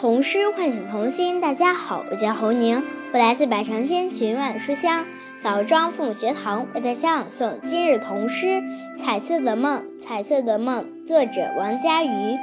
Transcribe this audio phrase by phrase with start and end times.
[0.00, 5.04] 童诗唤醒童心，大家好，我叫侯宁，我来自百城千群万书香
[5.42, 8.46] 枣庄父母学堂，为大家朗诵今日童诗
[8.96, 9.80] 《彩色的梦》。
[9.98, 12.36] 彩色的梦，作者王佳瑜。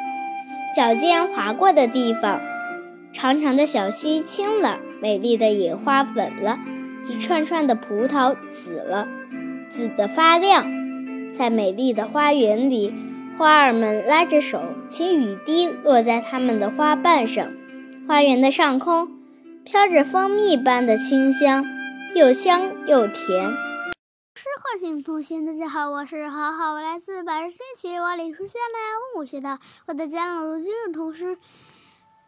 [0.76, 2.42] 脚尖划过的地方，
[3.14, 6.60] 长长的小溪青了，美丽的野花粉了，
[7.08, 9.08] 一串串的葡萄紫了，
[9.70, 10.66] 紫的发亮。
[11.32, 12.94] 在美丽的花园里。
[13.38, 17.52] 花儿们拉着手，请雨滴落在它们的花瓣上。
[18.08, 19.12] 花园的上空
[19.66, 21.66] 飘着蜂蜜般的清香，
[22.16, 23.52] 又香又甜。
[24.36, 31.36] 诗唤醒童心，大家好，我是好好，我来自百日新学万里书香的五学的，我的家朗读今日童诗《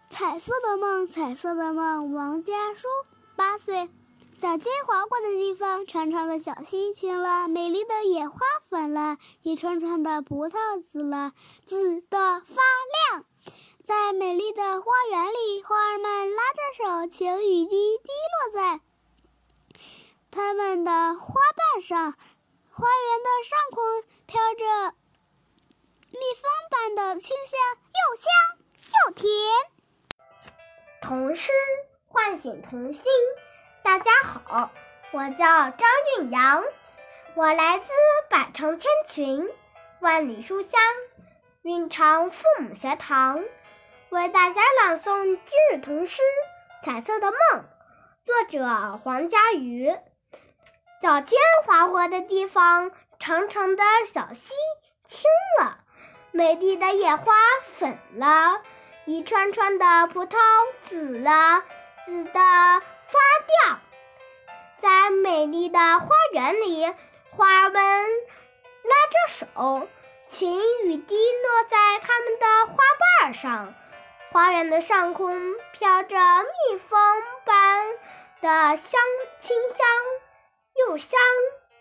[0.10, 2.88] 彩色的梦》，彩色的梦，王家书，
[3.38, 3.88] 八岁。
[4.40, 8.38] 脚尖划过的地方，长长的小溪青了，美丽的野花
[8.70, 11.34] 粉了，一串串的葡萄紫了，
[11.66, 12.62] 紫的发
[13.12, 13.26] 亮。
[13.84, 18.10] 在美丽的花园里，花儿们拉着手，请雨滴滴
[18.54, 18.82] 落在
[20.30, 21.34] 它们的花
[21.74, 22.14] 瓣上。
[22.70, 24.96] 花园的上空飘着
[26.12, 27.60] 蜜蜂般的清香，
[27.98, 28.30] 又香
[28.94, 29.26] 又甜。
[31.02, 31.52] 童诗
[32.08, 33.02] 唤醒童心。
[33.88, 34.70] 大家好，
[35.12, 35.88] 我叫张
[36.20, 36.62] 韵阳，
[37.36, 37.90] 我来自
[38.30, 39.50] 百城千群，
[40.02, 40.72] 万里书香
[41.62, 43.42] 韵长父母学堂，
[44.10, 46.22] 为大家朗诵今日童诗
[46.86, 47.40] 《彩色的梦》，
[48.26, 49.96] 作者黄佳瑜。
[51.02, 54.54] 脚尖划过的地方，长长的小溪
[55.08, 55.30] 青
[55.62, 55.78] 了，
[56.32, 57.34] 美丽的野花
[57.78, 58.62] 粉了，
[59.06, 60.36] 一串串的葡萄
[60.90, 61.64] 紫了，
[62.06, 62.42] 紫的。
[65.28, 66.86] 美丽的花园里，
[67.32, 67.84] 花儿们
[68.84, 69.90] 拉着手，
[70.32, 72.78] 晴雨滴落在它们的花
[73.22, 73.74] 瓣上。
[74.32, 76.98] 花园的上空飘着蜜蜂
[77.44, 77.88] 般
[78.40, 79.02] 的香
[79.42, 79.86] 清香，
[80.76, 81.20] 又香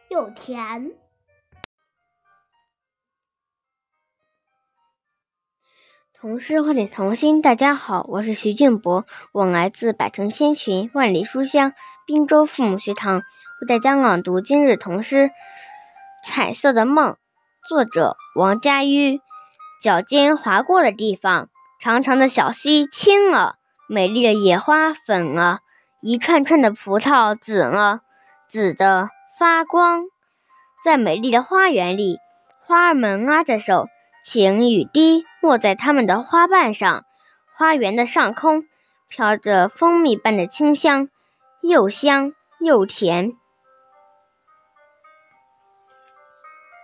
[0.09, 0.97] 又甜。
[6.19, 11.75] 童诗唤醒童心，大家好，我是徐俊博，我来自百城千群万里书香
[12.07, 15.29] 滨州父母学堂，为大家朗读今日童诗
[16.25, 17.13] 《彩色的梦》，
[17.69, 19.21] 作者王佳玉。
[19.83, 21.51] 脚尖划过的地方，
[21.81, 23.57] 长长的小溪青了，
[23.87, 25.59] 美丽的野花粉了，
[26.01, 28.01] 一串串的葡萄紫了，
[28.49, 30.05] 紫的发光。
[30.83, 32.17] 在美丽的花园里，
[32.65, 33.87] 花儿们拉着手。
[34.29, 37.05] 晴雨滴落在它们的花瓣上，
[37.55, 38.65] 花园的上空
[39.09, 41.09] 飘着蜂蜜般的清香，
[41.63, 43.35] 又香又甜。